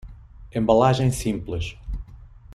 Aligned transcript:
Embalagem 0.51 1.11
simples 1.13 1.77